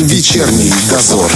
Вечерний 0.00 0.72
дозор. 0.90 1.32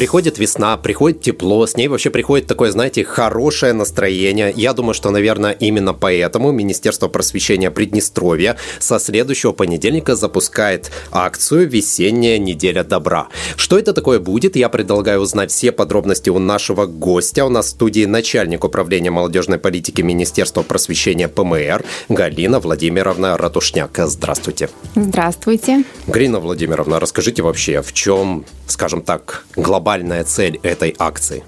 Приходит 0.00 0.38
весна, 0.38 0.78
приходит 0.78 1.20
тепло, 1.20 1.66
с 1.66 1.76
ней 1.76 1.86
вообще 1.86 2.08
приходит 2.08 2.46
такое, 2.46 2.70
знаете, 2.70 3.04
хорошее 3.04 3.74
настроение. 3.74 4.50
Я 4.56 4.72
думаю, 4.72 4.94
что, 4.94 5.10
наверное, 5.10 5.52
именно 5.52 5.92
поэтому 5.92 6.52
Министерство 6.52 7.08
просвещения 7.08 7.70
Приднестровья 7.70 8.56
со 8.78 8.98
следующего 8.98 9.52
понедельника 9.52 10.16
запускает 10.16 10.90
акцию 11.12 11.68
«Весенняя 11.68 12.38
неделя 12.38 12.82
добра». 12.82 13.28
Что 13.56 13.78
это 13.78 13.92
такое 13.92 14.20
будет, 14.20 14.56
я 14.56 14.70
предлагаю 14.70 15.20
узнать 15.20 15.50
все 15.50 15.70
подробности 15.70 16.30
у 16.30 16.38
нашего 16.38 16.86
гостя. 16.86 17.44
У 17.44 17.50
нас 17.50 17.66
в 17.66 17.68
студии 17.68 18.06
начальник 18.06 18.64
управления 18.64 19.10
молодежной 19.10 19.58
политики 19.58 20.00
Министерства 20.00 20.62
просвещения 20.62 21.28
ПМР 21.28 21.84
Галина 22.08 22.58
Владимировна 22.58 23.36
Ратушняк. 23.36 24.00
Здравствуйте. 24.06 24.70
Здравствуйте. 24.94 25.84
Галина 26.06 26.40
Владимировна, 26.40 27.00
расскажите 27.00 27.42
вообще, 27.42 27.82
в 27.82 27.92
чем, 27.92 28.46
скажем 28.66 29.02
так, 29.02 29.44
глобальная 29.56 29.89
глобальная 29.90 30.22
цель 30.22 30.60
этой 30.62 30.94
акции? 30.98 31.42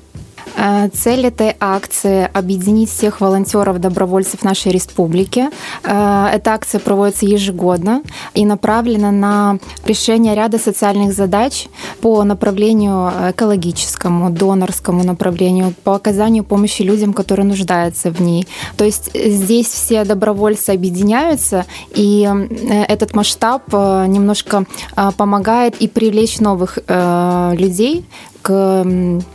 Э, 0.57 0.89
цель 0.89 1.27
этой 1.27 1.57
акции– 1.61 2.29
объединить 2.35 2.91
всех 2.91 3.21
волонтеров-добровольцев 3.21 4.45
нашей 4.45 4.73
республики. 4.73 5.49
Э, 5.85 6.29
эта 6.35 6.53
акция 6.53 6.79
проводится 6.79 7.27
ежегодно 7.27 8.03
и 8.35 8.45
направлена 8.45 9.11
на 9.11 9.59
решение 9.87 10.35
ряда 10.35 10.59
социальных 10.59 11.15
задач 11.15 11.69
по 12.01 12.23
направлению 12.25 13.13
экологическому, 13.31 14.31
донорскому 14.31 15.05
направлению, 15.05 15.75
по 15.85 15.95
оказанию 15.95 16.45
помощи 16.45 16.83
людям, 16.83 17.13
которые 17.13 17.47
нуждаются 17.47 18.11
в 18.11 18.21
ней. 18.21 18.47
То 18.77 18.85
есть 18.85 19.11
здесь 19.15 19.69
все 19.69 20.05
добровольцы 20.05 20.71
объединяются, 20.71 21.65
и 21.95 22.29
э, 22.29 22.85
этот 22.89 23.15
масштаб 23.15 23.63
немножко 23.73 24.65
помогает 25.17 25.77
и 25.81 25.89
привлечь 25.89 26.41
новых 26.41 26.79
людей 26.89 28.05
к 28.43 28.85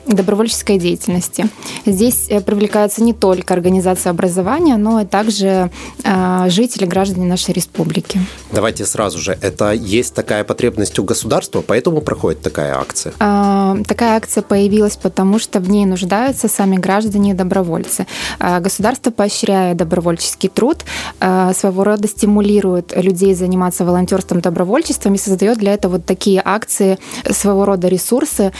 добровольческой 0.06 0.78
деятельности. 0.78 1.50
Здесь 1.86 2.28
э, 2.30 2.42
привлекается 2.42 3.02
не 3.04 3.14
только 3.14 3.54
организация 3.54 4.10
образования, 4.10 4.78
но 4.78 5.02
и 5.02 5.06
также 5.06 5.72
э, 6.04 6.50
жители, 6.50 6.86
граждане 6.86 7.26
нашей 7.26 7.54
республики. 7.54 8.20
Давайте 8.52 8.86
сразу 8.86 9.20
же. 9.20 9.38
Это 9.42 9.72
есть 9.72 10.14
такая 10.14 10.44
потребность 10.44 11.00
у 11.00 11.04
государства, 11.04 11.64
поэтому 11.66 12.02
проходит 12.02 12.42
такая 12.42 12.78
акция? 12.78 13.14
А, 13.20 13.78
такая 13.88 14.18
акция 14.18 14.42
появилась, 14.42 14.98
потому 14.98 15.40
что 15.40 15.60
в 15.60 15.70
ней 15.70 15.86
нуждаются 15.86 16.48
сами 16.48 16.78
граждане 16.78 17.32
и 17.32 17.34
добровольцы. 17.34 18.08
А, 18.40 18.60
государство, 18.60 19.12
поощряя 19.12 19.74
добровольческий 19.74 20.50
труд, 20.50 20.84
а, 21.20 21.54
своего 21.54 21.84
рода 21.84 22.08
стимулирует 22.08 22.94
людей 22.96 23.34
заниматься 23.36 23.86
волонтерством, 23.86 24.42
добровольчеством 24.42 25.16
и 25.16 25.18
создает 25.18 25.58
для 25.58 25.74
этого 25.74 25.94
вот 25.94 26.06
такие 26.06 26.42
акции, 26.44 27.00
своего 27.32 27.66
рода 27.66 27.88
ресурсы, 27.88 28.52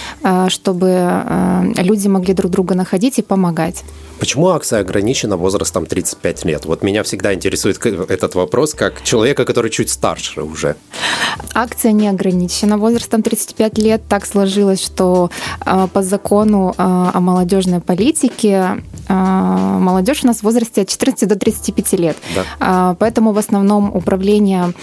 чтобы 0.50 0.88
э, 0.90 1.74
люди 1.78 2.08
могли 2.08 2.34
друг 2.34 2.52
друга 2.52 2.76
находить 2.76 3.20
и 3.20 3.22
помогать. 3.22 3.84
Почему 4.20 4.50
акция 4.50 4.80
ограничена 4.80 5.38
возрастом 5.38 5.86
35 5.86 6.46
лет? 6.46 6.66
Вот 6.66 6.84
меня 6.84 7.04
всегда 7.04 7.34
интересует 7.34 7.78
этот 7.86 8.36
вопрос, 8.36 8.74
как 8.74 9.04
человека, 9.04 9.46
который 9.46 9.70
чуть 9.70 9.90
старше 9.90 10.42
уже. 10.42 10.76
Акция 11.54 11.92
не 11.92 12.08
ограничена 12.08 12.78
возрастом 12.78 13.22
35 13.22 13.78
лет. 13.78 14.02
Так 14.10 14.26
сложилось, 14.26 14.84
что 14.84 15.30
э, 15.66 15.88
по 15.94 16.02
закону 16.02 16.74
э, 16.78 16.84
о 17.14 17.20
молодежной 17.20 17.80
политике 17.80 18.82
молодежь 19.10 20.24
у 20.24 20.28
нас 20.28 20.40
в 20.40 20.44
возрасте 20.44 20.82
от 20.82 20.90
14 20.90 21.28
до 21.28 21.36
35 21.36 21.94
лет. 21.94 22.18
Да. 22.36 22.96
Поэтому 23.00 23.32
в 23.32 23.38
основном 23.38 23.96
управление, 23.96 24.74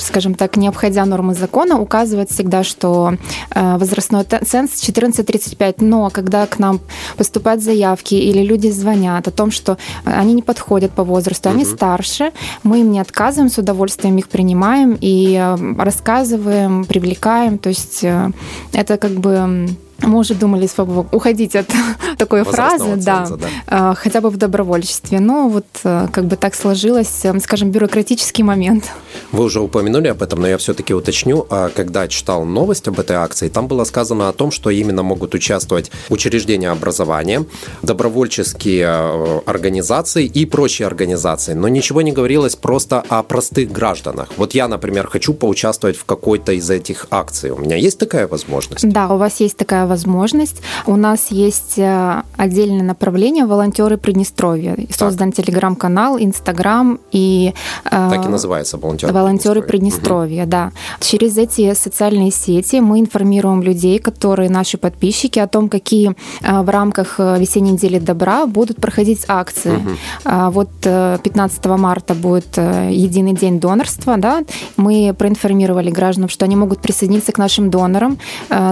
скажем 0.00 0.34
так, 0.34 0.56
не 0.56 0.68
обходя 0.68 1.04
нормы 1.04 1.34
закона, 1.34 1.78
указывает 1.80 2.30
всегда, 2.30 2.64
что 2.64 3.14
возрастной 3.54 4.24
ценз 4.24 4.70
14-35. 4.82 5.76
Но 5.78 6.10
когда 6.10 6.46
к 6.46 6.58
нам 6.58 6.80
поступают 7.16 7.62
заявки 7.62 8.14
или 8.14 8.42
люди 8.42 8.68
звонят 8.68 9.28
о 9.28 9.30
том, 9.30 9.50
что 9.50 9.78
они 10.04 10.34
не 10.34 10.42
подходят 10.42 10.92
по 10.92 11.04
возрасту, 11.04 11.48
они 11.50 11.64
угу. 11.64 11.74
старше, 11.74 12.32
мы 12.62 12.80
им 12.80 12.90
не 12.90 13.00
отказываем, 13.00 13.50
с 13.50 13.58
удовольствием 13.58 14.16
их 14.18 14.28
принимаем 14.28 14.96
и 15.00 15.34
э, 15.34 15.56
рассказываем, 15.78 16.84
привлекаем. 16.84 17.58
То 17.58 17.68
есть 17.68 18.04
э, 18.04 18.30
это 18.72 18.96
как 18.96 19.12
бы 19.12 19.68
мы 20.02 20.18
уже 20.18 20.34
думали 20.34 20.68
уходить 21.12 21.56
от 21.56 21.66
такой 22.18 22.44
фразы, 22.44 22.96
да, 22.96 23.26
ценза, 23.26 23.36
да, 23.36 23.48
а, 23.66 23.94
хотя 23.94 24.20
бы 24.20 24.30
в 24.30 24.36
добровольчестве. 24.36 25.18
Но 25.20 25.48
вот 25.48 25.66
э, 25.84 26.08
как 26.12 26.26
бы 26.26 26.36
так 26.36 26.54
сложилось, 26.54 27.24
э, 27.24 27.38
скажем, 27.40 27.70
бюрократический 27.70 28.44
момент. 28.44 28.84
Вы 29.32 29.44
уже 29.44 29.60
упомянули 29.60 30.08
об 30.08 30.22
этом, 30.22 30.40
но 30.40 30.48
я 30.48 30.56
все-таки 30.58 30.94
уточню. 30.94 31.46
А 31.50 31.68
когда 31.70 32.06
читал 32.06 32.44
новость 32.44 32.86
об 32.88 33.00
этой 33.00 33.16
акции, 33.16 33.48
там 33.48 33.66
было 33.66 33.84
сказано 33.84 34.28
о 34.28 34.32
том, 34.32 34.50
что 34.50 34.70
именно 34.70 35.02
могут 35.02 35.34
участвовать 35.34 35.90
учреждения 36.10 36.70
образования, 36.70 37.44
добровольческие 37.82 38.86
э, 38.86 39.40
организации 39.46 40.26
и 40.26 40.46
прочие 40.46 40.86
организации. 40.86 41.54
Но 41.54 41.68
ничего 41.68 42.02
не 42.02 42.12
говорилось 42.12 42.54
просто 42.54 43.02
о 43.08 43.22
простых 43.22 43.72
гражданах. 43.72 44.28
Вот 44.36 44.54
я, 44.54 44.68
например, 44.68 45.08
хочу 45.08 45.34
поучаствовать 45.34 45.96
в 45.96 46.04
какой-то 46.04 46.52
из 46.52 46.70
этих 46.70 47.06
акций. 47.10 47.50
У 47.50 47.58
меня 47.58 47.76
есть 47.76 47.98
такая 47.98 48.28
возможность? 48.28 48.88
Да, 48.88 49.08
у 49.08 49.18
вас 49.18 49.40
есть 49.40 49.56
такая 49.56 49.87
возможность. 49.88 50.62
У 50.86 50.96
нас 50.96 51.30
есть 51.30 51.78
э, 51.78 52.22
отдельное 52.36 52.84
направление 52.84 53.46
волонтеры 53.46 53.96
Приднестровья. 53.96 54.76
Создан 54.90 55.32
телеграм-канал, 55.32 56.18
Инстаграм 56.18 56.98
и... 57.10 57.54
Э, 57.84 58.10
так 58.10 58.26
и 58.26 58.28
называется 58.28 58.76
волонтеры. 58.76 59.12
Волонтеры 59.12 59.62
Приднестровья, 59.62 60.42
угу. 60.42 60.50
да. 60.50 60.72
Через 61.00 61.36
эти 61.36 61.74
социальные 61.74 62.30
сети 62.30 62.76
мы 62.80 63.00
информируем 63.00 63.62
людей, 63.62 63.98
которые 63.98 64.50
наши 64.50 64.78
подписчики, 64.78 65.38
о 65.38 65.48
том, 65.48 65.68
какие 65.68 66.14
э, 66.42 66.62
в 66.62 66.68
рамках 66.68 67.18
весенней 67.18 67.72
недели 67.72 67.98
добра 67.98 68.46
будут 68.46 68.80
проходить 68.80 69.24
акции. 69.28 69.76
Угу. 69.76 70.50
Вот 70.52 70.70
15 70.80 71.66
марта 71.66 72.14
будет 72.14 72.56
единый 72.56 73.32
день 73.32 73.60
донорства, 73.60 74.16
да. 74.16 74.42
Мы 74.76 75.14
проинформировали 75.16 75.90
граждан, 75.90 76.28
что 76.28 76.44
они 76.44 76.56
могут 76.56 76.80
присоединиться 76.80 77.32
к 77.32 77.38
нашим 77.38 77.70
донорам, 77.70 78.18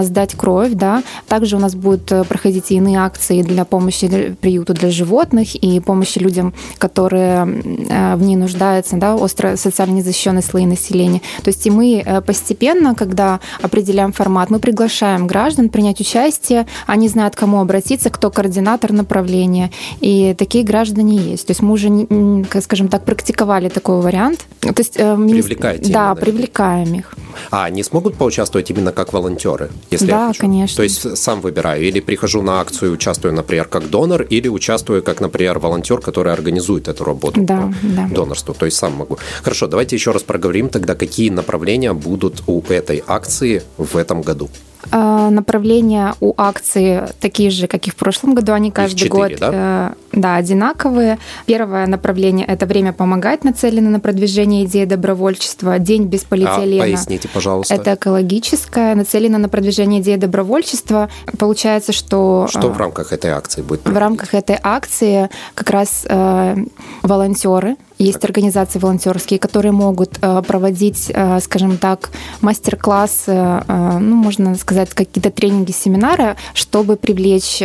сдать 0.01 0.35
кровь, 0.35 0.71
да, 0.73 1.03
также 1.27 1.55
у 1.55 1.59
нас 1.59 1.75
будут 1.75 2.11
э, 2.11 2.23
проходить 2.23 2.71
и 2.71 2.75
иные 2.75 2.99
акции 2.99 3.41
для 3.41 3.65
помощи 3.65 4.35
приюту 4.41 4.73
для 4.73 4.91
животных 4.91 5.55
и 5.55 5.79
помощи 5.79 6.19
людям, 6.19 6.53
которые 6.77 7.47
э, 7.89 8.15
в 8.15 8.21
ней 8.21 8.35
нуждаются, 8.35 8.97
да, 8.97 9.15
остро 9.15 9.55
социально 9.55 9.95
незащищенные 9.95 10.41
слои 10.41 10.65
населения. 10.65 11.21
То 11.43 11.49
есть 11.49 11.65
и 11.65 11.69
мы 11.69 12.03
э, 12.05 12.21
постепенно, 12.21 12.95
когда 12.95 13.39
определяем 13.61 14.13
формат, 14.13 14.49
мы 14.49 14.59
приглашаем 14.59 15.27
граждан 15.27 15.69
принять 15.69 16.01
участие, 16.01 16.67
они 16.85 17.07
знают, 17.09 17.35
к 17.35 17.39
кому 17.39 17.59
обратиться, 17.59 18.09
кто 18.09 18.29
координатор 18.29 18.91
направления, 18.91 19.71
и 19.99 20.35
такие 20.37 20.63
граждане 20.63 21.17
есть. 21.17 21.47
То 21.47 21.51
есть 21.51 21.61
мы 21.61 21.73
уже, 21.73 22.61
скажем 22.61 22.87
так, 22.87 23.05
практиковали 23.05 23.69
такой 23.69 24.01
вариант. 24.01 24.45
То 24.61 24.73
есть, 24.77 24.93
Привлекаете 24.93 25.91
Да, 25.91 26.11
именно, 26.11 26.15
привлекаем 26.15 26.93
их. 26.93 27.15
А 27.51 27.65
они 27.65 27.83
смогут 27.83 28.15
поучаствовать 28.15 28.69
именно 28.69 28.91
как 28.91 29.13
волонтеры, 29.13 29.69
если 29.91 30.07
Да, 30.07 30.31
конечно. 30.37 30.75
То 30.75 30.83
есть 30.83 30.96
сам 30.97 31.41
выбираю. 31.41 31.83
Или 31.83 31.99
прихожу 31.99 32.41
на 32.41 32.61
акцию, 32.61 32.93
участвую, 32.93 33.33
например, 33.33 33.65
как 33.65 33.89
донор, 33.89 34.21
или 34.23 34.47
участвую 34.47 35.03
как, 35.03 35.21
например, 35.21 35.59
волонтер, 35.59 35.99
который 35.99 36.33
организует 36.33 36.87
эту 36.87 37.03
работу 37.03 37.41
да, 37.41 37.57
по 37.57 37.73
да. 37.83 38.07
донорству. 38.07 38.53
То 38.53 38.65
есть 38.65 38.77
сам 38.77 38.93
могу. 38.93 39.17
Хорошо, 39.43 39.67
давайте 39.67 39.95
еще 39.95 40.11
раз 40.11 40.23
проговорим 40.23 40.69
тогда, 40.69 40.95
какие 40.95 41.29
направления 41.29 41.93
будут 41.93 42.43
у 42.47 42.61
этой 42.69 43.03
акции 43.07 43.63
в 43.77 43.95
этом 43.97 44.21
году. 44.21 44.49
А, 44.91 45.29
направления 45.29 46.15
у 46.21 46.33
акции 46.37 47.07
такие 47.19 47.49
же, 47.49 47.67
как 47.67 47.87
и 47.87 47.91
в 47.91 47.95
прошлом 47.95 48.35
году. 48.35 48.53
Они 48.53 48.71
каждый 48.71 49.05
4, 49.05 49.09
год 49.09 49.39
да? 49.39 49.95
Э, 50.17 50.21
да, 50.21 50.35
одинаковые. 50.35 51.19
Первое 51.45 51.87
направление– 51.87 52.45
это 52.47 52.65
время 52.65 52.93
помогать, 52.93 53.43
нацелено 53.43 53.89
на 53.89 53.99
продвижение 53.99 54.65
идеи 54.65 54.85
добровольчества. 54.85 55.79
День 55.79 56.05
без 56.05 56.23
полиэтилена. 56.23 56.83
А, 56.83 56.87
поясните, 56.87 57.27
пожалуйста. 57.27 57.73
Это 57.73 57.95
экологическое, 57.95 58.95
нацелено 58.95 59.37
на 59.37 59.49
продвижение 59.49 60.01
идеи 60.01 60.15
добровольчества. 60.15 61.09
Получается, 61.37 61.91
что… 61.91 62.47
Что 62.49 62.69
в 62.69 62.77
рамках 62.77 63.13
этой 63.13 63.31
акции 63.31 63.61
будет? 63.61 63.87
В 63.87 63.97
рамках 63.97 64.33
этой 64.33 64.57
акции 64.61 65.29
как 65.55 65.69
раз 65.69 66.05
э, 66.07 66.55
волонтеры 67.03 67.75
есть 67.97 68.23
организации 68.23 68.79
волонтерские, 68.79 69.39
которые 69.39 69.71
могут 69.71 70.17
э, 70.21 70.41
проводить, 70.45 71.11
э, 71.13 71.39
скажем 71.41 71.77
так, 71.77 72.09
мастер-классы, 72.41 73.31
э, 73.31 73.97
ну, 73.99 74.15
можно 74.15 74.55
сказать, 74.55 74.89
какие-то 74.89 75.31
тренинги, 75.31 75.71
семинары, 75.71 76.35
чтобы 76.53 76.95
привлечь 76.95 77.61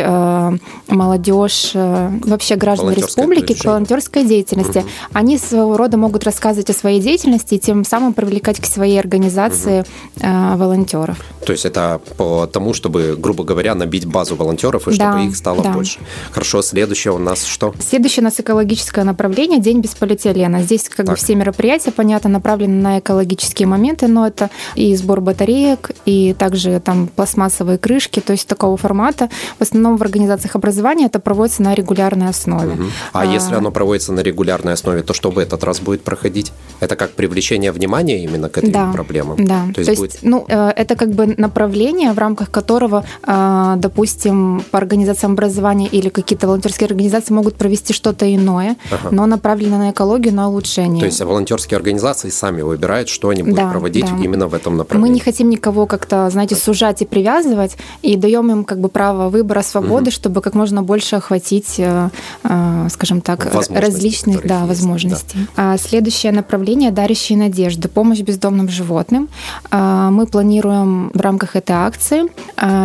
молодежь, 0.87 1.71
вообще 1.73 2.55
граждан 2.55 2.93
республики 2.93 3.53
к 3.53 3.65
волонтерской 3.65 4.25
деятельности. 4.25 4.79
Угу. 4.79 4.87
Они 5.13 5.37
своего 5.37 5.77
рода 5.77 5.97
могут 5.97 6.23
рассказывать 6.23 6.69
о 6.69 6.73
своей 6.73 7.01
деятельности 7.01 7.55
и 7.55 7.59
тем 7.59 7.83
самым 7.83 8.13
привлекать 8.13 8.59
к 8.59 8.65
своей 8.65 8.99
организации 8.99 9.81
угу. 10.17 10.57
волонтеров. 10.57 11.17
То 11.45 11.51
есть 11.51 11.65
это 11.65 12.01
по 12.17 12.47
тому, 12.47 12.73
чтобы, 12.73 13.15
грубо 13.17 13.43
говоря, 13.43 13.75
набить 13.75 14.05
базу 14.05 14.35
волонтеров 14.35 14.87
и 14.87 14.97
да, 14.97 15.11
чтобы 15.11 15.25
их 15.27 15.35
стало 15.35 15.63
да. 15.63 15.71
больше. 15.71 15.99
Хорошо, 16.31 16.61
следующее 16.61 17.13
у 17.13 17.17
нас 17.17 17.45
что? 17.45 17.73
Следующее 17.79 18.21
у 18.21 18.25
нас 18.25 18.39
экологическое 18.39 19.03
направление 19.03 19.59
День 19.59 19.81
без 19.81 19.95
полиции 19.95 20.22
тетя 20.23 20.37
Лена. 20.37 20.61
Здесь 20.61 20.89
как 20.89 20.97
так. 20.97 21.07
бы 21.07 21.15
все 21.15 21.35
мероприятия, 21.35 21.91
понятно, 21.91 22.29
направлены 22.29 22.81
на 22.81 22.99
экологические 22.99 23.67
моменты, 23.67 24.07
но 24.07 24.27
это 24.27 24.49
и 24.75 24.95
сбор 24.95 25.21
батареек, 25.21 25.91
и 26.05 26.33
также 26.37 26.79
там 26.79 27.07
пластмассовые 27.07 27.77
крышки, 27.77 28.19
то 28.19 28.31
есть 28.33 28.47
такого 28.47 28.77
формата. 28.77 29.29
В 29.59 29.61
основном 29.61 29.97
в 29.97 30.01
организациях 30.01 30.55
образования 30.55 31.05
это 31.05 31.19
проводится 31.19 31.63
на 31.63 31.73
регулярной 31.73 32.29
основе. 32.29 32.73
Угу. 32.73 32.83
А, 33.13 33.21
а 33.21 33.25
если 33.25 33.55
оно 33.55 33.71
проводится 33.71 34.13
на 34.13 34.21
регулярной 34.21 34.73
основе, 34.73 35.03
то 35.03 35.13
что 35.13 35.31
в 35.31 35.39
этот 35.39 35.63
раз 35.63 35.79
будет 35.79 36.03
проходить? 36.03 36.51
Это 36.79 36.95
как 36.95 37.11
привлечение 37.11 37.71
внимания 37.71 38.23
именно 38.23 38.49
к 38.49 38.57
этой 38.57 38.71
да, 38.71 38.91
проблеме? 38.91 39.35
Да. 39.37 39.65
То 39.73 39.79
есть, 39.79 39.85
то 39.85 39.91
есть 39.91 39.99
будет... 39.99 40.17
ну, 40.21 40.45
э, 40.47 40.69
это 40.75 40.95
как 40.95 41.11
бы 41.11 41.35
направление, 41.37 42.13
в 42.13 42.17
рамках 42.17 42.51
которого, 42.51 43.05
э, 43.25 43.73
допустим, 43.77 44.63
по 44.71 44.77
организациям 44.77 45.33
образования 45.33 45.87
или 45.87 46.09
какие-то 46.09 46.47
волонтерские 46.47 46.87
организации 46.87 47.33
могут 47.33 47.55
провести 47.55 47.93
что-то 47.93 48.33
иное, 48.33 48.75
ага. 48.91 49.09
но 49.11 49.25
направлено 49.25 49.77
на 49.77 49.91
экологию, 49.91 50.12
на 50.19 50.49
улучшение. 50.49 50.99
То 50.99 51.05
есть 51.05 51.21
волонтерские 51.21 51.77
организации 51.77 52.29
сами 52.29 52.61
выбирают, 52.61 53.09
что 53.09 53.29
они 53.29 53.43
будут 53.43 53.57
да, 53.57 53.69
проводить 53.69 54.05
да. 54.05 54.23
именно 54.23 54.47
в 54.47 54.53
этом 54.53 54.77
направлении. 54.77 55.09
Мы 55.09 55.13
не 55.13 55.19
хотим 55.19 55.49
никого 55.49 55.85
как-то, 55.85 56.29
знаете, 56.29 56.55
сужать 56.55 57.01
и 57.01 57.05
привязывать, 57.05 57.77
и 58.01 58.15
даем 58.15 58.51
им 58.51 58.63
как 58.63 58.79
бы 58.79 58.89
право 58.89 59.29
выбора, 59.29 59.61
свободы, 59.61 60.05
угу. 60.05 60.11
чтобы 60.11 60.41
как 60.41 60.53
можно 60.53 60.83
больше 60.83 61.15
охватить, 61.15 61.75
э, 61.77 62.09
скажем 62.89 63.21
так, 63.21 63.47
различных 63.69 64.45
да, 64.45 64.65
возможностей. 64.65 65.47
Да. 65.55 65.77
Следующее 65.77 66.31
направление– 66.31 66.91
дарящие 66.91 67.37
надежды, 67.37 67.87
помощь 67.87 68.19
бездомным 68.21 68.69
животным. 68.69 69.29
Мы 69.71 70.27
планируем 70.27 71.11
в 71.13 71.21
рамках 71.21 71.55
этой 71.55 71.75
акции 71.75 72.23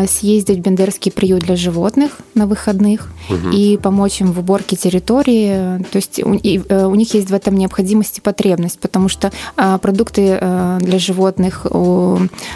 съездить 0.06 0.58
в 0.58 0.60
Бендерский 0.60 1.12
приют 1.12 1.42
для 1.42 1.56
животных 1.56 2.18
на 2.34 2.46
выходных 2.46 3.08
угу. 3.28 3.50
и 3.52 3.76
помочь 3.76 4.20
им 4.20 4.32
в 4.32 4.38
уборке 4.38 4.76
территории. 4.76 5.82
То 5.90 5.96
есть 5.96 6.22
у, 6.22 6.34
и, 6.34 6.60
э, 6.68 6.86
у 6.86 6.94
них 6.94 7.14
есть 7.14 7.17
в 7.26 7.34
этом 7.34 7.56
необходимость 7.56 8.18
и 8.18 8.20
потребность, 8.20 8.78
потому 8.78 9.08
что 9.08 9.30
а, 9.56 9.78
продукты 9.78 10.38
а, 10.40 10.78
для 10.78 10.98
животных, 10.98 11.66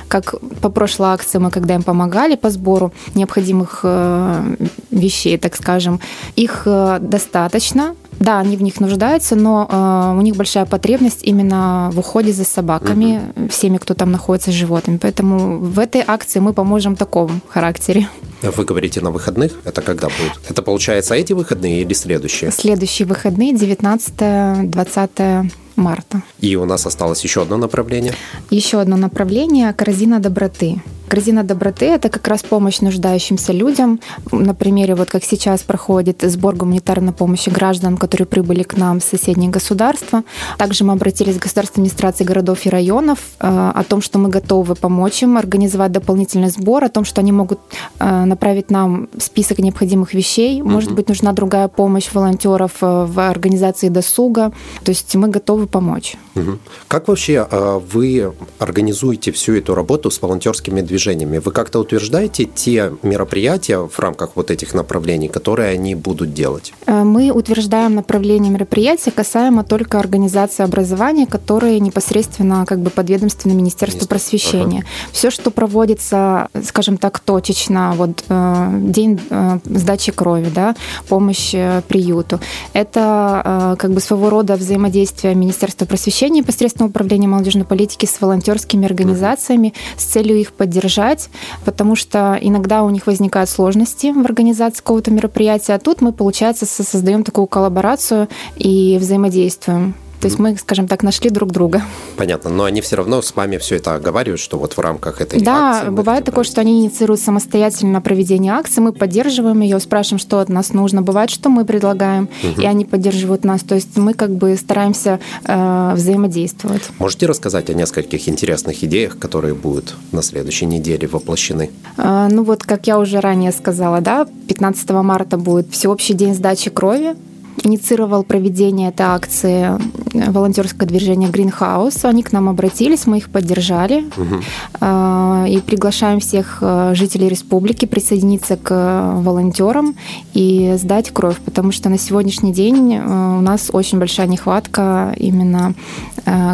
как 0.08 0.34
по 0.60 0.68
прошлой 0.68 1.08
акции 1.10 1.38
мы, 1.38 1.50
когда 1.50 1.74
им 1.74 1.82
помогали 1.82 2.36
по 2.36 2.50
сбору 2.50 2.92
необходимых 3.14 3.80
а, 3.84 4.44
вещей, 4.90 5.38
так 5.38 5.56
скажем, 5.56 6.00
их 6.36 6.62
а, 6.66 6.98
достаточно, 6.98 7.94
да, 8.22 8.38
они 8.40 8.56
в 8.56 8.62
них 8.62 8.80
нуждаются, 8.80 9.36
но 9.36 9.68
э, 9.70 10.18
у 10.18 10.22
них 10.22 10.36
большая 10.36 10.64
потребность 10.64 11.22
именно 11.22 11.90
в 11.92 11.98
уходе 11.98 12.32
за 12.32 12.44
собаками, 12.44 13.20
угу. 13.36 13.48
всеми, 13.48 13.78
кто 13.78 13.94
там 13.94 14.12
находится, 14.12 14.52
животными. 14.52 14.98
Поэтому 14.98 15.58
в 15.58 15.78
этой 15.78 16.02
акции 16.06 16.40
мы 16.40 16.52
поможем 16.52 16.94
в 16.94 16.98
таком 16.98 17.40
характере. 17.48 18.08
Вы 18.42 18.64
говорите 18.64 19.00
на 19.00 19.10
выходных? 19.10 19.52
Это 19.64 19.82
когда 19.82 20.08
будет? 20.08 20.40
Это 20.48 20.62
получается 20.62 21.14
эти 21.14 21.32
выходные 21.32 21.82
или 21.82 21.94
следующие? 21.94 22.50
Следующие 22.50 23.06
выходные, 23.06 23.52
19-20 23.52 25.50
марта. 25.76 26.22
И 26.40 26.56
у 26.56 26.64
нас 26.64 26.86
осталось 26.86 27.24
еще 27.24 27.42
одно 27.42 27.56
направление? 27.56 28.14
Еще 28.50 28.80
одно 28.80 28.96
направление– 28.96 29.72
корзина 29.74 30.20
доброты. 30.20 30.82
Корзина 31.12 31.44
доброты– 31.44 31.84
это 31.94 32.08
как 32.08 32.26
раз 32.26 32.42
помощь 32.42 32.80
нуждающимся 32.80 33.52
людям. 33.52 34.00
На 34.30 34.54
примере, 34.54 34.94
вот 34.94 35.10
как 35.10 35.22
сейчас 35.24 35.60
проходит 35.60 36.22
сбор 36.22 36.56
гуманитарной 36.56 37.12
помощи 37.12 37.50
граждан, 37.50 37.98
которые 37.98 38.26
прибыли 38.26 38.62
к 38.62 38.78
нам 38.78 38.98
с 38.98 39.04
соседних 39.04 39.50
государства. 39.50 40.22
Также 40.56 40.84
мы 40.84 40.94
обратились 40.94 41.36
к 41.36 41.42
государственной 41.42 41.88
администрации 41.88 42.24
городов 42.24 42.64
и 42.64 42.70
районов 42.70 43.18
э, 43.40 43.46
о 43.46 43.84
том, 43.84 44.00
что 44.00 44.18
мы 44.18 44.30
готовы 44.30 44.74
помочь 44.74 45.22
им 45.22 45.36
организовать 45.36 45.92
дополнительный 45.92 46.48
сбор, 46.48 46.84
о 46.84 46.88
том, 46.88 47.04
что 47.04 47.20
они 47.20 47.30
могут 47.30 47.60
э, 47.98 48.24
направить 48.24 48.70
нам 48.70 49.10
список 49.18 49.58
необходимых 49.58 50.14
вещей. 50.14 50.62
Может 50.62 50.94
быть, 50.94 51.08
нужна 51.08 51.32
другая 51.32 51.68
помощь 51.68 52.08
волонтеров 52.14 52.78
э, 52.80 53.04
в 53.04 53.18
организации 53.28 53.90
досуга. 53.90 54.50
То 54.82 54.92
есть 54.92 55.14
мы 55.14 55.28
готовы 55.28 55.66
помочь. 55.66 56.16
Угу. 56.36 56.58
Как 56.88 57.08
вообще 57.08 57.46
вы 57.92 58.32
организуете 58.58 59.30
всю 59.32 59.52
эту 59.52 59.74
работу 59.74 60.10
с 60.10 60.22
волонтерскими 60.22 60.80
движениями? 60.80 61.01
Движениями. 61.02 61.38
Вы 61.38 61.52
как-то 61.52 61.80
утверждаете 61.80 62.44
те 62.44 62.92
мероприятия 63.02 63.78
в 63.78 63.98
рамках 63.98 64.30
вот 64.34 64.50
этих 64.50 64.74
направлений, 64.74 65.28
которые 65.28 65.70
они 65.70 65.94
будут 65.94 66.32
делать? 66.34 66.72
Э, 66.86 67.02
мы 67.04 67.30
утверждаем 67.30 67.94
направление 67.94 68.50
мероприятия 68.50 69.10
касаемо 69.10 69.64
только 69.64 69.98
организации 69.98 70.62
образования, 70.64 71.26
которые 71.26 71.80
непосредственно 71.80 72.64
как 72.66 72.78
бы 72.78 72.90
подведомственны 72.90 73.54
Министерству 73.54 73.98
Министр... 73.98 74.08
просвещения. 74.08 74.78
Ага. 74.78 74.88
Все, 75.12 75.30
что 75.30 75.50
проводится, 75.50 76.48
скажем 76.64 76.96
так, 76.96 77.18
точечно, 77.20 77.94
вот 77.96 78.24
э, 78.28 78.68
день 78.82 79.20
э, 79.30 79.58
сдачи 79.64 80.12
крови, 80.12 80.50
да, 80.54 80.74
помощь 81.08 81.54
приюту, 81.88 82.40
это 82.72 83.76
как 83.78 83.90
бы 83.90 84.00
своего 84.00 84.30
рода 84.30 84.56
взаимодействие 84.56 85.34
Министерства 85.34 85.86
просвещения, 85.86 86.40
непосредственно 86.40 86.88
управления 86.88 87.28
молодежной 87.28 87.64
политики 87.64 88.06
с 88.06 88.20
волонтерскими 88.20 88.86
организациями 88.86 89.72
ага. 89.74 90.00
с 90.00 90.04
целью 90.04 90.36
их 90.36 90.52
поддержания 90.52 90.91
поддержать, 90.92 91.30
потому 91.64 91.96
что 91.96 92.38
иногда 92.40 92.82
у 92.82 92.90
них 92.90 93.06
возникают 93.06 93.48
сложности 93.50 94.12
в 94.12 94.24
организации 94.24 94.78
какого-то 94.78 95.10
мероприятия, 95.10 95.74
а 95.74 95.78
тут 95.78 96.00
мы, 96.00 96.12
получается, 96.12 96.66
создаем 96.66 97.24
такую 97.24 97.46
коллаборацию 97.46 98.28
и 98.56 98.98
взаимодействуем. 99.00 99.94
То 100.22 100.28
есть 100.28 100.38
мы, 100.38 100.56
скажем 100.56 100.86
так, 100.86 101.02
нашли 101.02 101.30
друг 101.30 101.50
друга. 101.50 101.82
Понятно, 102.16 102.48
но 102.48 102.62
они 102.62 102.80
все 102.80 102.94
равно 102.94 103.20
с 103.22 103.34
вами 103.34 103.58
все 103.58 103.74
это 103.74 103.96
оговаривают, 103.96 104.40
что 104.40 104.56
вот 104.56 104.74
в 104.74 104.78
рамках 104.78 105.20
этой 105.20 105.40
да, 105.40 105.70
акции... 105.70 105.86
Да, 105.86 105.90
бывает 105.90 106.24
такое, 106.24 106.44
что 106.44 106.60
они 106.60 106.80
инициируют 106.82 107.20
самостоятельно 107.20 108.00
проведение 108.00 108.52
акции, 108.52 108.80
мы 108.80 108.92
поддерживаем 108.92 109.60
ее, 109.62 109.80
спрашиваем, 109.80 110.20
что 110.20 110.38
от 110.38 110.48
нас 110.48 110.72
нужно. 110.72 111.02
Бывает, 111.02 111.28
что 111.30 111.48
мы 111.48 111.64
предлагаем, 111.64 112.28
угу. 112.40 112.60
и 112.60 112.64
они 112.64 112.84
поддерживают 112.84 113.42
нас. 113.42 113.62
То 113.62 113.74
есть 113.74 113.96
мы 113.96 114.14
как 114.14 114.30
бы 114.30 114.56
стараемся 114.56 115.18
э, 115.44 115.92
взаимодействовать. 115.96 116.82
Можете 117.00 117.26
рассказать 117.26 117.68
о 117.70 117.74
нескольких 117.74 118.28
интересных 118.28 118.84
идеях, 118.84 119.18
которые 119.18 119.54
будут 119.54 119.96
на 120.12 120.22
следующей 120.22 120.66
неделе 120.66 121.08
воплощены? 121.08 121.72
Э, 121.96 122.28
ну 122.30 122.44
вот, 122.44 122.62
как 122.62 122.86
я 122.86 123.00
уже 123.00 123.18
ранее 123.18 123.50
сказала, 123.50 124.00
да, 124.00 124.28
15 124.46 124.88
марта 124.90 125.36
будет 125.36 125.72
всеобщий 125.72 126.14
день 126.14 126.32
сдачи 126.34 126.70
крови 126.70 127.16
инициировал 127.62 128.22
проведение 128.24 128.88
этой 128.88 129.06
акции 129.06 129.78
э, 130.14 130.30
волонтерское 130.30 130.88
движение 130.88 131.30
Greenhouse. 131.30 132.04
Они 132.04 132.22
к 132.22 132.32
нам 132.32 132.48
обратились, 132.48 133.06
мы 133.06 133.18
их 133.18 133.30
поддержали. 133.30 134.04
Угу. 134.16 135.46
И 135.48 135.60
приглашаем 135.60 136.20
всех 136.20 136.58
э, 136.60 136.92
жителей 136.94 137.28
республики 137.28 137.86
присоединиться 137.86 138.56
к 138.56 139.14
волонтерам 139.16 139.96
и 140.34 140.74
сдать 140.76 141.10
кровь, 141.10 141.38
потому 141.44 141.72
что 141.72 141.88
на 141.88 141.98
сегодняшний 141.98 142.52
день 142.52 142.98
у 142.98 143.40
нас 143.40 143.70
очень 143.72 143.98
большая 143.98 144.26
нехватка 144.26 145.14
именно 145.16 145.74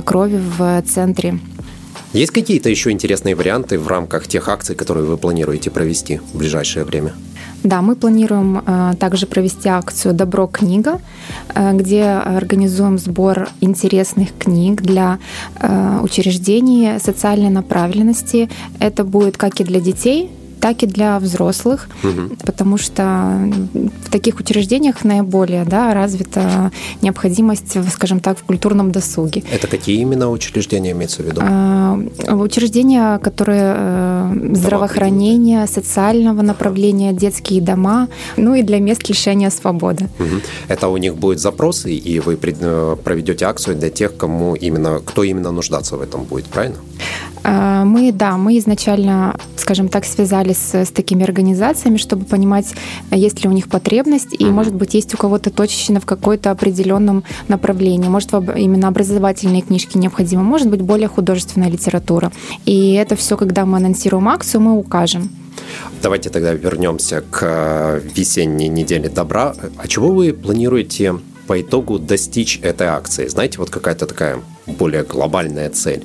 крови 0.04 0.40
в 0.58 0.82
центре. 0.82 1.38
Есть 2.12 2.32
какие-то 2.32 2.70
еще 2.70 2.90
интересные 2.90 3.34
варианты 3.34 3.78
в 3.78 3.86
рамках 3.86 4.26
тех 4.26 4.48
акций, 4.48 4.74
которые 4.74 5.04
вы 5.04 5.18
планируете 5.18 5.70
провести 5.70 6.20
в 6.32 6.38
ближайшее 6.38 6.84
время? 6.84 7.12
Да, 7.64 7.82
мы 7.82 7.96
планируем 7.96 8.62
э, 8.64 8.94
также 8.98 9.26
провести 9.26 9.68
акцию 9.68 10.14
«Добро 10.14 10.46
книга», 10.46 11.00
э, 11.54 11.72
где 11.74 12.04
организуем 12.04 12.98
сбор 12.98 13.48
интересных 13.60 14.28
книг 14.38 14.80
для 14.82 15.18
э, 15.60 16.00
учреждений 16.02 17.00
социальной 17.00 17.50
направленности. 17.50 18.48
Это 18.78 19.02
будет 19.02 19.36
как 19.36 19.60
и 19.60 19.64
для 19.64 19.80
детей, 19.80 20.30
так 20.60 20.82
и 20.82 20.86
для 20.86 21.18
взрослых, 21.18 21.88
угу. 22.02 22.36
потому 22.44 22.78
что 22.78 23.02
в 24.04 24.10
таких 24.10 24.40
учреждениях 24.40 25.04
наиболее 25.04 25.64
да, 25.64 25.94
развита 25.94 26.70
необходимость, 27.02 27.76
скажем 27.92 28.20
так, 28.20 28.38
в 28.38 28.42
культурном 28.42 28.92
досуге. 28.92 29.42
Это 29.50 29.66
какие 29.66 30.00
именно 30.00 30.30
учреждения 30.30 30.92
имеются 30.92 31.22
в 31.22 31.26
виду? 31.26 31.40
А, 31.44 31.98
учреждения, 32.28 33.18
которые 33.18 33.74
э, 33.76 34.50
здравоохранения, 34.54 35.66
социального 35.66 36.42
направления, 36.42 37.12
детские 37.12 37.60
дома, 37.60 38.08
ну 38.36 38.54
и 38.54 38.62
для 38.62 38.80
мест 38.80 39.08
лишения 39.08 39.50
свободы. 39.50 40.08
Угу. 40.18 40.40
Это 40.68 40.88
у 40.88 40.96
них 40.96 41.16
будут 41.16 41.40
запросы, 41.40 41.92
и 41.92 42.20
вы 42.20 42.38
э, 42.40 42.96
проведете 43.04 43.44
акцию 43.46 43.76
для 43.76 43.90
тех, 43.90 44.16
кому 44.16 44.54
именно, 44.54 45.00
кто 45.04 45.22
именно 45.22 45.52
нуждаться 45.52 45.96
в 45.96 46.02
этом 46.02 46.24
будет, 46.24 46.46
правильно? 46.46 46.76
А, 47.44 47.84
мы, 47.84 48.12
да, 48.12 48.36
мы 48.36 48.58
изначально, 48.58 49.36
скажем 49.56 49.88
так, 49.88 50.04
связались 50.04 50.74
с, 50.74 50.90
такими 50.90 51.22
организациями, 51.22 51.96
чтобы 51.96 52.24
понимать, 52.24 52.74
есть 53.10 53.42
ли 53.42 53.48
у 53.48 53.52
них 53.52 53.68
потребность, 53.68 54.34
и, 54.38 54.44
может 54.46 54.74
быть, 54.74 54.94
есть 54.94 55.14
у 55.14 55.16
кого-то 55.16 55.50
точечно 55.50 56.00
в 56.00 56.06
какой-то 56.06 56.50
определенном 56.50 57.24
направлении. 57.48 58.08
Может, 58.08 58.32
именно 58.56 58.88
образовательные 58.88 59.62
книжки 59.62 59.96
необходимы, 59.96 60.42
может 60.42 60.68
быть, 60.68 60.82
более 60.82 61.08
художественная 61.08 61.70
литература. 61.70 62.32
И 62.64 62.94
это 62.94 63.16
все, 63.16 63.36
когда 63.36 63.64
мы 63.64 63.78
анонсируем 63.78 64.28
акцию, 64.28 64.62
мы 64.62 64.76
укажем. 64.76 65.30
Давайте 66.02 66.30
тогда 66.30 66.52
вернемся 66.52 67.22
к 67.30 67.40
э, 67.42 68.00
весенней 68.14 68.68
неделе 68.68 69.08
добра. 69.08 69.54
А 69.76 69.88
чего 69.88 70.08
вы 70.08 70.32
планируете 70.32 71.18
по 71.46 71.60
итогу 71.60 71.98
достичь 71.98 72.60
этой 72.62 72.86
акции? 72.86 73.26
Знаете, 73.26 73.58
вот 73.58 73.70
какая-то 73.70 74.06
такая 74.06 74.38
более 74.66 75.02
глобальная 75.02 75.70
цель? 75.70 76.04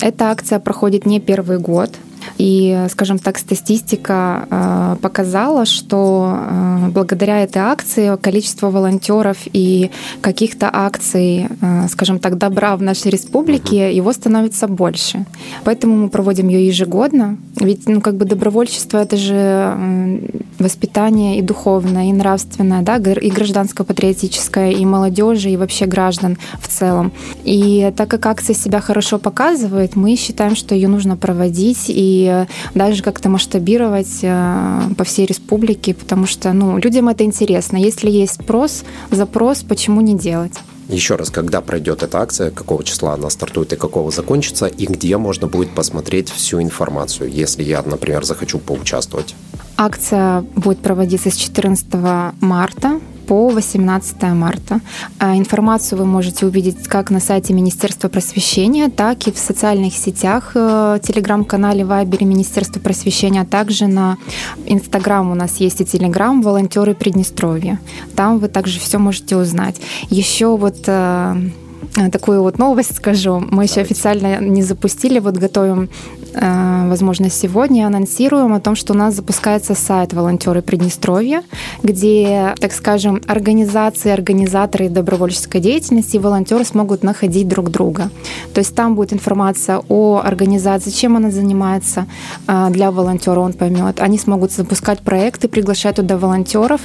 Эта 0.00 0.30
акция 0.30 0.58
проходит 0.58 1.06
не 1.06 1.20
первый 1.20 1.58
год. 1.58 1.90
И, 2.38 2.86
скажем 2.90 3.18
так, 3.18 3.38
статистика 3.38 4.46
э, 4.50 4.96
показала, 5.02 5.66
что 5.66 6.38
э, 6.38 6.88
благодаря 6.88 7.42
этой 7.42 7.58
акции 7.58 8.16
количество 8.16 8.70
волонтеров 8.70 9.36
и 9.52 9.90
каких-то 10.22 10.70
акций, 10.72 11.48
скажем 11.90 12.18
так, 12.18 12.38
добра 12.38 12.76
в 12.76 12.82
нашей 12.82 13.10
республике, 13.10 13.94
его 13.94 14.12
становится 14.12 14.68
больше. 14.68 15.26
Поэтому 15.64 15.96
мы 15.96 16.08
проводим 16.08 16.48
ее 16.48 16.66
ежегодно. 16.66 17.36
Ведь, 17.56 17.88
ну, 17.88 18.00
как 18.00 18.16
бы 18.16 18.24
добровольчество 18.24 18.98
это 18.98 19.16
же 19.16 20.20
воспитание 20.58 21.38
и 21.38 21.42
духовное, 21.42 22.06
и 22.08 22.12
нравственное, 22.12 22.82
да, 22.82 22.96
и 22.96 23.30
гражданско-патриотическое, 23.30 24.72
и 24.72 24.84
молодежи, 24.84 25.50
и 25.50 25.56
вообще 25.56 25.86
граждан 25.86 26.36
в 26.60 26.68
целом. 26.68 27.12
И 27.44 27.92
так 27.96 28.08
как 28.08 28.26
акция 28.26 28.54
себя 28.54 28.80
хорошо 28.80 29.18
показывает, 29.18 29.96
мы 29.96 30.16
считаем, 30.16 30.56
что 30.56 30.74
ее 30.74 30.88
нужно 30.88 31.16
проводить 31.16 31.84
и 31.88 32.46
даже 32.74 33.02
как-то 33.02 33.28
масштабировать 33.28 34.18
э, 34.22 34.80
по 34.96 35.04
всей 35.04 35.26
республике, 35.26 35.94
потому 35.94 36.26
что 36.26 36.52
ну, 36.52 36.78
людям 36.78 37.08
это 37.08 37.24
интересно. 37.24 37.76
Если 37.76 38.10
есть 38.10 38.34
спрос, 38.34 38.84
запрос, 39.10 39.62
почему 39.62 40.00
не 40.00 40.16
делать? 40.16 40.54
Еще 40.88 41.16
раз, 41.16 41.30
когда 41.30 41.60
пройдет 41.60 42.02
эта 42.02 42.18
акция, 42.20 42.50
какого 42.50 42.84
числа 42.84 43.14
она 43.14 43.30
стартует 43.30 43.72
и 43.72 43.76
какого 43.76 44.10
закончится, 44.10 44.66
и 44.66 44.86
где 44.86 45.16
можно 45.16 45.46
будет 45.46 45.74
посмотреть 45.74 46.30
всю 46.30 46.60
информацию, 46.60 47.30
если 47.30 47.62
я, 47.62 47.82
например, 47.82 48.24
захочу 48.24 48.58
поучаствовать? 48.58 49.34
Акция 49.76 50.42
будет 50.54 50.78
проводиться 50.78 51.30
с 51.30 51.36
14 51.36 51.86
марта 52.40 53.00
по 53.26 53.48
18 53.48 54.22
марта. 54.34 54.80
А 55.18 55.36
информацию 55.36 55.98
вы 55.98 56.06
можете 56.06 56.46
увидеть 56.46 56.88
как 56.88 57.10
на 57.10 57.20
сайте 57.20 57.52
Министерства 57.52 58.08
просвещения, 58.08 58.88
так 58.88 59.26
и 59.26 59.32
в 59.32 59.38
социальных 59.38 59.94
сетях, 59.94 60.52
э, 60.54 60.98
телеграм-канале 61.02 61.84
Вайбере 61.84 62.26
Министерства 62.26 62.80
просвещения, 62.80 63.42
а 63.42 63.44
также 63.44 63.86
на 63.86 64.16
Инстаграм 64.66 65.30
у 65.30 65.34
нас 65.34 65.56
есть 65.60 65.80
и 65.80 65.84
Телеграм 65.84 66.42
«Волонтеры 66.42 66.94
Приднестровья». 66.94 67.78
Там 68.16 68.38
вы 68.38 68.48
также 68.48 68.80
все 68.80 68.98
можете 68.98 69.36
узнать. 69.36 69.80
Еще 70.10 70.56
вот 70.56 70.84
э, 70.86 71.36
такую 72.12 72.42
вот 72.42 72.58
новость 72.58 72.96
скажу. 72.96 73.42
Мы 73.50 73.64
еще 73.64 73.80
официально 73.80 74.40
не 74.40 74.62
запустили, 74.62 75.18
вот 75.18 75.36
готовим 75.36 75.88
возможно, 76.34 77.30
сегодня 77.30 77.86
анонсируем 77.86 78.52
о 78.54 78.60
том, 78.60 78.76
что 78.76 78.92
у 78.92 78.96
нас 78.96 79.14
запускается 79.14 79.74
сайт 79.74 80.12
«Волонтеры 80.12 80.62
Приднестровья», 80.62 81.42
где, 81.82 82.54
так 82.60 82.72
скажем, 82.72 83.20
организации, 83.26 84.10
организаторы 84.10 84.88
добровольческой 84.88 85.60
деятельности 85.60 86.16
и 86.16 86.18
волонтеры 86.18 86.64
смогут 86.64 87.02
находить 87.02 87.48
друг 87.48 87.70
друга. 87.70 88.10
То 88.52 88.60
есть 88.60 88.74
там 88.74 88.94
будет 88.94 89.12
информация 89.12 89.82
о 89.88 90.20
организации, 90.24 90.90
чем 90.90 91.16
она 91.16 91.30
занимается 91.30 92.06
э, 92.46 92.68
для 92.70 92.90
волонтера, 92.90 93.40
он 93.40 93.52
поймет. 93.52 94.00
Они 94.00 94.18
смогут 94.18 94.52
запускать 94.52 95.00
проекты, 95.00 95.48
приглашать 95.48 95.96
туда 95.96 96.16
волонтеров, 96.16 96.80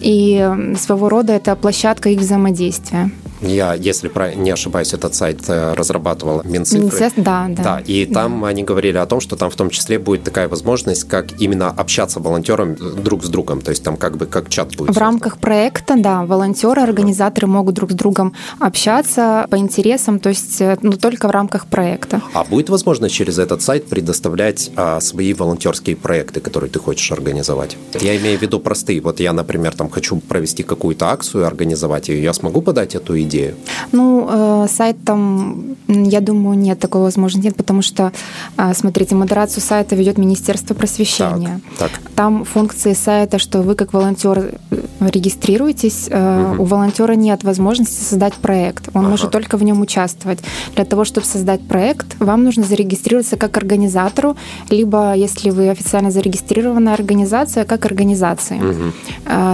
и 0.00 0.48
своего 0.78 1.08
рода 1.08 1.32
это 1.32 1.56
площадка 1.56 2.08
их 2.10 2.20
взаимодействия. 2.20 3.10
Я, 3.42 3.74
если 3.74 4.10
не 4.36 4.50
ошибаюсь, 4.50 4.94
этот 4.94 5.14
сайт 5.14 5.40
э, 5.48 5.74
разрабатывал 5.74 6.42
Минцифры. 6.44 6.84
Минцифры, 6.84 7.22
да, 7.22 7.46
да. 7.48 7.62
Да, 7.62 7.80
и 7.80 8.06
там 8.06 8.40
да. 8.40 8.48
они 8.48 8.62
говорили 8.62 8.96
о 8.96 9.06
том, 9.06 9.20
что 9.20 9.36
там 9.36 9.50
в 9.50 9.56
том 9.56 9.70
числе 9.70 9.98
будет 9.98 10.24
такая 10.24 10.48
возможность, 10.48 11.04
как 11.04 11.40
именно 11.40 11.68
общаться 11.68 12.20
волонтерам 12.20 12.76
друг 12.76 13.24
с 13.24 13.28
другом, 13.28 13.60
то 13.60 13.70
есть 13.70 13.82
там 13.82 13.96
как 13.96 14.16
бы 14.16 14.26
как 14.26 14.48
чат 14.48 14.76
будет. 14.76 14.94
В 14.94 14.98
рамках 14.98 15.38
проекта, 15.38 15.94
да, 15.96 16.24
волонтеры, 16.24 16.82
организаторы 16.82 17.46
да. 17.46 17.52
могут 17.52 17.74
друг 17.74 17.90
с 17.90 17.94
другом 17.94 18.34
общаться 18.60 19.46
по 19.50 19.56
интересам, 19.56 20.18
то 20.20 20.28
есть 20.28 20.60
э, 20.60 20.78
ну, 20.82 20.92
только 20.92 21.28
в 21.28 21.30
рамках 21.30 21.66
проекта. 21.66 22.22
А 22.34 22.44
будет 22.44 22.70
возможность 22.70 23.14
через 23.14 23.38
этот 23.38 23.62
сайт 23.62 23.86
предоставлять 23.86 24.70
а, 24.76 25.00
свои 25.00 25.34
волонтерские 25.34 25.96
проекты, 25.96 26.40
которые 26.40 26.70
ты 26.70 26.78
хочешь 26.78 27.10
организовать? 27.12 27.76
Я 28.00 28.16
имею 28.16 28.38
в 28.38 28.42
виду 28.42 28.60
простые. 28.60 29.00
Вот 29.00 29.20
я, 29.20 29.32
например, 29.32 29.74
там 29.74 29.90
хочу 29.90 30.16
провести 30.20 30.62
какую-то 30.62 31.06
акцию, 31.06 31.46
организовать 31.46 32.08
ее, 32.08 32.22
я 32.22 32.32
смогу 32.32 32.62
подать 32.62 32.94
эту 32.94 33.20
идею? 33.22 33.31
Идею? 33.32 33.54
Ну, 33.92 34.28
э, 34.28 34.66
сайт 34.68 34.96
там, 35.04 35.76
я 35.88 36.20
думаю, 36.20 36.58
нет 36.58 36.78
такой 36.78 37.02
возможности, 37.02 37.46
нет, 37.46 37.56
потому 37.56 37.82
что, 37.82 38.12
э, 38.56 38.74
смотрите, 38.74 39.14
модерацию 39.14 39.62
сайта 39.62 39.96
ведет 39.96 40.18
Министерство 40.18 40.74
просвещения. 40.74 41.60
Так, 41.78 41.90
так. 41.90 42.00
Там 42.14 42.44
функции 42.44 42.92
сайта, 42.92 43.38
что 43.38 43.62
вы 43.62 43.74
как 43.74 43.92
волонтер 43.92 44.54
э, 44.70 44.76
регистрируетесь, 45.00 46.08
угу. 46.08 46.62
у 46.62 46.64
волонтера 46.64 47.14
нет 47.14 47.44
возможности 47.44 48.02
создать 48.02 48.34
проект, 48.34 48.88
он 48.94 49.02
ага. 49.02 49.10
может 49.10 49.30
только 49.30 49.56
в 49.56 49.62
нем 49.62 49.80
участвовать. 49.80 50.40
Для 50.74 50.84
того, 50.84 51.04
чтобы 51.04 51.26
создать 51.26 51.66
проект, 51.66 52.16
вам 52.18 52.44
нужно 52.44 52.64
зарегистрироваться 52.64 53.36
как 53.36 53.56
организатору, 53.56 54.36
либо, 54.70 55.14
если 55.14 55.50
вы 55.50 55.70
официально 55.70 56.10
зарегистрированная 56.10 56.94
организация, 56.94 57.64
как 57.64 57.84
организация. 57.86 58.58
Угу. 58.58 58.92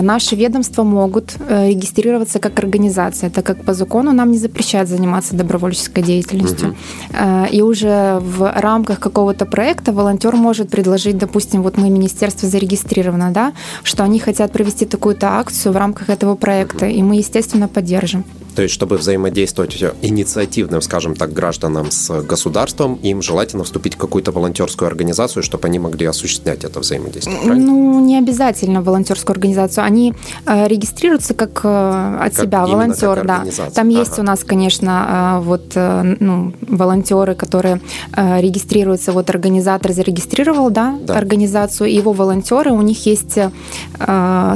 Наши 0.02 0.36
ведомства 0.36 0.82
могут 0.82 1.36
регистрироваться 1.48 2.38
как 2.38 2.58
организация, 2.58 3.30
так 3.30 3.44
как 3.44 3.64
по 3.68 3.74
закону 3.74 4.12
нам 4.12 4.30
не 4.30 4.38
запрещают 4.38 4.88
заниматься 4.88 5.36
добровольческой 5.36 6.02
деятельностью. 6.02 6.68
Угу. 6.68 7.56
И 7.56 7.60
уже 7.60 8.18
в 8.18 8.50
рамках 8.56 8.98
какого-то 8.98 9.44
проекта 9.44 9.92
волонтер 9.92 10.36
может 10.36 10.70
предложить, 10.70 11.18
допустим, 11.18 11.62
вот 11.62 11.76
мы 11.76 11.90
министерство 11.90 12.48
зарегистрировано, 12.48 13.30
да, 13.30 13.52
что 13.82 14.04
они 14.04 14.20
хотят 14.20 14.52
провести 14.52 14.86
такую-то 14.86 15.26
акцию 15.38 15.74
в 15.74 15.76
рамках 15.76 16.08
этого 16.08 16.34
проекта, 16.34 16.86
и 16.86 17.02
мы, 17.02 17.16
естественно, 17.16 17.68
поддержим. 17.68 18.24
То 18.58 18.62
есть, 18.62 18.74
чтобы 18.74 18.96
взаимодействовать 18.96 19.80
инициативным, 20.02 20.82
скажем 20.82 21.14
так, 21.14 21.32
гражданам 21.32 21.92
с 21.92 22.22
государством, 22.22 22.98
им 23.04 23.22
желательно 23.22 23.62
вступить 23.62 23.94
в 23.94 23.98
какую-то 23.98 24.32
волонтерскую 24.32 24.88
организацию, 24.88 25.44
чтобы 25.44 25.68
они 25.68 25.78
могли 25.78 26.06
осуществлять 26.06 26.64
это 26.64 26.80
взаимодействие. 26.80 27.36
Правильно? 27.36 27.64
Ну, 27.64 28.04
не 28.04 28.18
обязательно 28.18 28.82
волонтерскую 28.82 29.34
организацию. 29.34 29.84
Они 29.84 30.12
э, 30.44 30.66
регистрируются 30.66 31.34
как 31.34 31.60
э, 31.62 32.16
от 32.20 32.34
как 32.34 32.44
себя 32.44 32.66
волонтер, 32.66 33.24
да. 33.24 33.44
Там 33.72 33.90
ага. 33.90 33.98
есть 34.00 34.18
у 34.18 34.24
нас, 34.24 34.42
конечно, 34.42 35.38
э, 35.38 35.44
вот 35.44 35.76
ну, 35.76 36.52
волонтеры, 36.62 37.36
которые 37.36 37.80
регистрируются. 38.16 39.12
Вот 39.12 39.30
организатор 39.30 39.92
зарегистрировал, 39.92 40.70
да, 40.70 40.98
да. 41.00 41.16
организацию, 41.16 41.90
и 41.90 41.94
его 41.94 42.12
волонтеры, 42.12 42.72
у 42.72 42.82
них 42.82 43.06
есть 43.06 43.38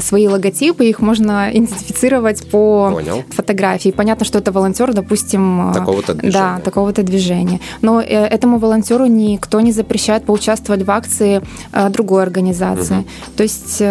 свои 0.00 0.26
логотипы, 0.26 0.86
их 0.86 0.98
можно 0.98 1.50
идентифицировать 1.52 2.50
по 2.50 2.90
Понял. 2.94 3.22
фотографии 3.30 3.91
понятно, 3.92 4.24
что 4.24 4.38
это 4.38 4.52
волонтер, 4.52 4.92
допустим, 4.92 5.70
э, 5.70 5.74
такого-то 5.74 6.14
движения. 6.14 6.32
Да, 6.32 6.60
такого-то 6.60 7.02
движения. 7.02 7.60
Но 7.82 8.00
э, 8.00 8.04
этому 8.04 8.58
волонтеру 8.58 9.06
никто 9.06 9.60
не 9.60 9.72
запрещает 9.72 10.24
поучаствовать 10.24 10.82
в 10.82 10.90
акции 10.90 11.42
э, 11.72 11.88
другой 11.90 12.22
организации. 12.22 12.98
Угу. 12.98 13.06
То 13.36 13.42
есть 13.42 13.82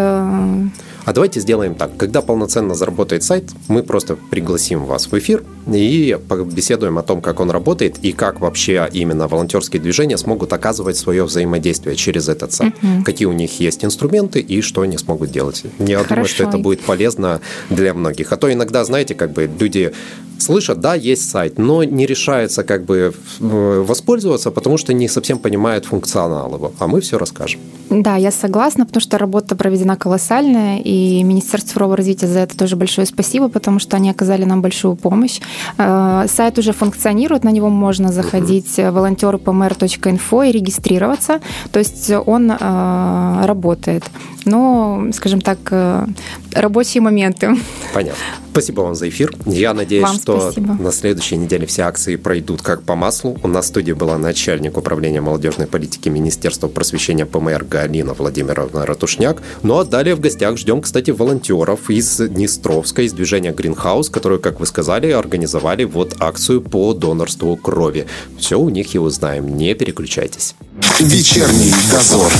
а 1.04 1.14
давайте 1.14 1.40
сделаем 1.40 1.76
так. 1.76 1.98
Когда 1.98 2.22
полноценно 2.22 2.76
заработает 2.76 3.24
сайт, 3.24 3.50
мы 3.68 3.82
просто 3.82 4.16
пригласим 4.16 4.86
вас 4.86 5.08
в 5.08 5.18
эфир 5.18 5.44
и 5.68 6.18
беседуем 6.46 6.98
о 6.98 7.04
том, 7.04 7.22
как 7.22 7.40
он 7.40 7.52
работает 7.52 7.98
и 8.02 8.12
как 8.12 8.40
вообще 8.40 8.88
именно 8.92 9.28
волонтерские 9.28 9.82
движения 9.82 10.18
смогут 10.18 10.54
оказывать 10.54 10.98
свое 10.98 11.24
взаимодействие 11.24 11.96
через 11.96 12.30
этот 12.30 12.54
сайт. 12.54 12.76
Угу. 12.82 13.04
Какие 13.06 13.28
у 13.28 13.34
них 13.34 13.60
есть 13.60 13.86
инструменты 13.86 14.40
и 14.40 14.62
что 14.62 14.82
они 14.82 14.98
смогут 14.98 15.32
делать. 15.32 15.64
Я 15.80 15.98
Хорошо. 15.98 16.10
думаю, 16.10 16.26
что 16.28 16.44
это 16.44 16.58
будет 16.58 16.82
полезно 16.82 17.42
для 17.70 17.94
многих. 17.94 18.32
А 18.32 18.38
то 18.38 18.52
иногда, 18.52 18.84
знаете, 18.84 19.16
как 19.16 19.32
бы 19.32 19.50
люди 19.60 19.94
слышат, 20.38 20.80
да, 20.80 20.96
есть 20.96 21.30
сайт, 21.30 21.58
но 21.60 21.84
не 21.84 22.06
решаются 22.06 22.64
как 22.64 22.86
бы 22.86 23.14
воспользоваться, 23.40 24.52
потому 24.52 24.78
что 24.78 24.94
не 24.94 25.08
совсем 25.08 25.38
понимают 25.38 25.86
функционал 25.86 26.54
его. 26.56 26.74
А 26.80 26.88
мы 26.88 27.02
все 27.02 27.18
расскажем. 27.18 27.60
Да, 27.90 28.16
я 28.16 28.32
согласна, 28.32 28.86
потому 28.86 29.02
что 29.02 29.18
работа 29.18 29.56
проведена 29.56 29.98
колоссальная, 29.98 30.80
и 30.80 31.22
Министерство 31.24 31.72
цифрового 31.72 31.98
развития 31.98 32.28
за 32.28 32.40
это 32.40 32.58
тоже 32.58 32.76
большое 32.76 33.06
спасибо, 33.06 33.50
потому 33.50 33.80
что 33.80 33.98
они 33.98 34.10
оказали 34.10 34.46
нам 34.46 34.62
большую 34.62 34.96
помощь. 34.96 35.40
Э, 35.78 36.26
сайт 36.28 36.58
уже 36.58 36.72
функционирует, 36.74 37.44
на 37.44 37.52
него 37.52 37.70
можно 37.70 38.12
заходить 38.12 38.80
uh-huh. 38.80 38.92
волонтеры 38.92 39.38
по 39.38 39.52
и 40.44 40.52
регистрироваться. 40.52 41.40
То 41.72 41.80
есть 41.80 42.12
он 42.26 42.52
э, 42.52 43.46
работает. 43.46 44.04
Но, 44.46 45.08
скажем 45.14 45.42
так, 45.42 45.60
э, 45.72 46.06
рабочие 46.54 47.02
моменты. 47.02 47.56
Понятно. 47.94 48.24
Спасибо 48.52 48.82
вам 48.82 48.96
за 48.96 49.08
эфир. 49.08 49.34
Я 49.46 49.74
надеюсь, 49.74 50.04
вам 50.04 50.18
что 50.18 50.52
спасибо. 50.52 50.74
на 50.74 50.92
следующей 50.92 51.38
неделе 51.38 51.66
все 51.66 51.84
акции 51.84 52.18
пройдут 52.18 52.62
как 52.62 52.84
по 52.84 52.96
маслу. 52.96 53.38
У 53.44 53.48
нас 53.48 53.66
в 53.66 53.68
студии 53.70 53.94
была 53.94 54.18
начальник 54.18 54.78
управления 54.78 55.22
молодежной 55.22 55.68
политики 55.68 56.10
Министерства 56.10 56.68
просвещения 56.68 57.26
ПМР 57.26 57.64
Галина 57.64 58.14
Владимировна 58.14 58.86
Ратушняк. 58.86 59.42
Ну 59.64 59.80
а 59.80 59.86
далее 59.86 60.16
в 60.16 60.20
гостях 60.20 60.58
ждем, 60.58 60.82
кстати, 60.82 61.12
волонтеров 61.12 61.90
из 61.90 62.18
Днестровска, 62.18 63.04
из 63.04 63.14
движения 63.14 63.54
Greenhouse, 63.54 64.12
которые, 64.12 64.40
как 64.40 64.60
вы 64.60 64.66
сказали, 64.66 65.12
организовали 65.12 65.86
вот 65.86 66.18
акцию 66.20 66.62
по 66.62 66.94
донорству 66.94 67.56
крови. 67.56 68.06
Все 68.38 68.60
у 68.60 68.70
них 68.70 68.96
и 68.96 69.00
узнаем. 69.00 69.56
Не 69.56 69.76
переключайтесь. 69.76 70.56
Вечерний 71.00 71.74
дозор. 71.90 72.32